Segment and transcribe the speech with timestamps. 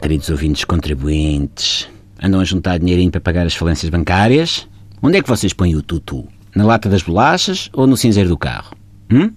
[0.00, 1.88] queridos ouvintes contribuintes.
[2.22, 4.68] Andam a juntar dinheirinho para pagar as falências bancárias?
[5.02, 6.26] Onde é que vocês põem o tutu?
[6.54, 8.76] Na lata das bolachas ou no cinzeiro do carro?
[9.10, 9.30] Hum?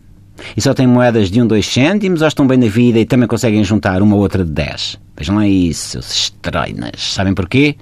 [0.55, 3.27] E só têm moedas de um, dois cêntimos ou estão bem na vida e também
[3.27, 4.97] conseguem juntar uma ou outra de dez?
[5.15, 7.13] Vejam lá isso, seus estranhas.
[7.13, 7.75] Sabem porquê?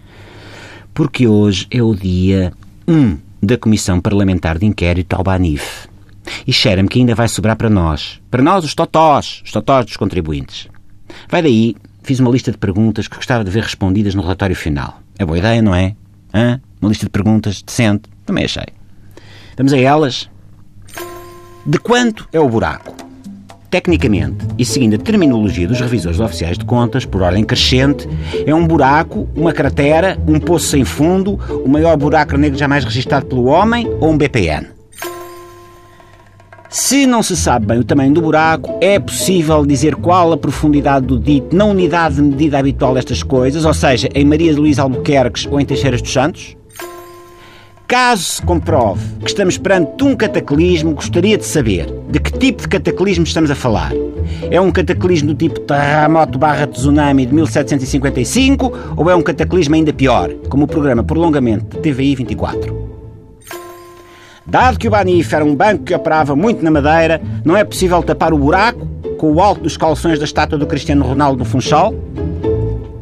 [0.93, 2.51] Porque hoje é o dia
[2.87, 5.87] 1 da Comissão Parlamentar de Inquérito ao Banif.
[6.45, 8.19] E cheira-me que ainda vai sobrar para nós.
[8.29, 9.41] Para nós, os totós.
[9.45, 10.67] Os totós dos contribuintes.
[11.29, 11.75] Vai daí,
[12.09, 14.99] fiz uma lista de perguntas que gostava de ver respondidas no relatório final.
[15.19, 15.95] É boa ideia, não é?
[16.33, 16.59] Hã?
[16.81, 18.09] Uma lista de perguntas decente.
[18.25, 18.65] Também achei.
[19.55, 20.27] Vamos a elas?
[21.63, 22.95] De quanto é o buraco?
[23.69, 28.09] Tecnicamente, e seguindo a terminologia dos revisores oficiais de contas, por ordem crescente,
[28.43, 33.27] é um buraco, uma cratera, um poço sem fundo, o maior buraco negro jamais registado
[33.27, 34.78] pelo homem ou um BPN.
[36.69, 41.07] Se não se sabe bem o tamanho do buraco, é possível dizer qual a profundidade
[41.07, 44.77] do dito na unidade de medida habitual destas coisas, ou seja, em Maria de Luís
[44.77, 46.55] Albuquerques ou em Teixeiras dos Santos?
[47.87, 52.67] Caso se comprove que estamos perante um cataclismo, gostaria de saber de que tipo de
[52.67, 53.91] cataclismo estamos a falar.
[54.51, 59.91] É um cataclismo do tipo terremoto barra tsunami de 1755 ou é um cataclismo ainda
[59.91, 62.78] pior, como o programa Prolongamento de TVI 24?
[64.49, 68.01] Dado que o Banif era um banco que operava muito na Madeira, não é possível
[68.01, 68.83] tapar o buraco
[69.19, 71.93] com o alto dos calções da estátua do Cristiano Ronaldo no Funchal?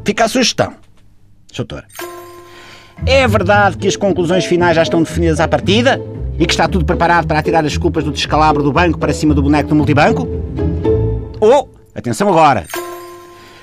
[0.04, 0.74] Fica a sugestão.
[1.56, 1.86] Doutor.
[3.06, 6.02] É verdade que as conclusões finais já estão definidas à partida?
[6.38, 9.34] E que está tudo preparado para atirar as culpas do descalabro do banco para cima
[9.34, 10.28] do boneco do multibanco?
[11.40, 12.66] Ou, atenção agora,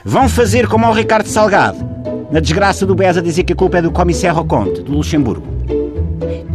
[0.04, 1.78] vão fazer como ao Ricardo Salgado,
[2.32, 5.54] na desgraça do BES a dizer que a culpa é do comissário Conte, do Luxemburgo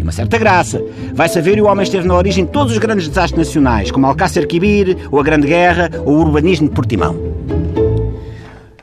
[0.03, 0.81] uma certa graça.
[1.13, 4.05] Vai saber e o homem esteve na origem de todos os grandes desastres nacionais, como
[4.05, 7.15] Alcácer Quibir, ou a Grande Guerra, ou o urbanismo de Portimão.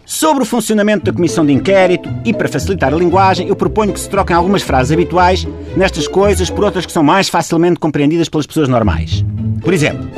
[0.05, 3.99] Sobre o funcionamento da Comissão de Inquérito e para facilitar a linguagem, eu proponho que
[3.99, 5.47] se troquem algumas frases habituais
[5.77, 9.25] nestas coisas por outras que são mais facilmente compreendidas pelas pessoas normais.
[9.63, 10.09] Por exemplo,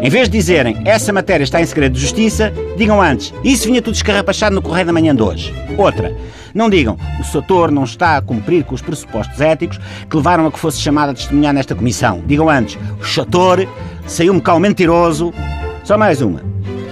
[0.00, 3.82] em vez de dizerem essa matéria está em segredo de justiça, digam antes isso vinha
[3.82, 5.52] tudo escarrapachado no Correio da Manhã de hoje.
[5.76, 6.14] Outra,
[6.54, 10.52] não digam, o Soutor não está a cumprir com os pressupostos éticos que levaram a
[10.52, 12.22] que fosse chamado a testemunhar nesta comissão.
[12.24, 13.66] Digam antes, o Soutor
[14.06, 15.34] saiu-me cá um mentiroso.
[15.82, 16.40] Só mais uma.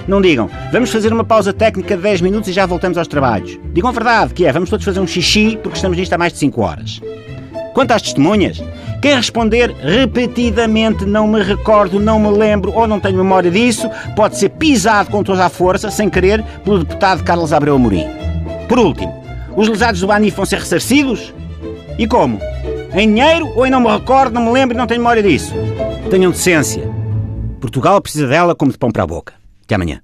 [0.08, 3.58] Não digam, vamos fazer uma pausa técnica de 10 minutos e já voltamos aos trabalhos.
[3.72, 6.32] Digam a verdade, que é, vamos todos fazer um xixi porque estamos nisto há mais
[6.32, 7.00] de 5 horas.
[7.72, 8.62] Quanto às testemunhas,
[9.00, 14.36] quem responder repetidamente não me recordo, não me lembro ou não tenho memória disso, pode
[14.36, 18.06] ser pisado com toda a força, sem querer, pelo deputado Carlos Abreu Amorim.
[18.68, 19.21] Por último,
[19.56, 21.32] os lesados do Banif vão ser ressarcidos?
[21.98, 22.38] E como?
[22.94, 25.52] Em dinheiro ou em não me recordo, não me lembro e não tenho memória disso?
[26.10, 26.90] Tenham decência.
[27.60, 29.34] Portugal precisa dela como de pão para a boca.
[29.64, 30.00] Até amanhã.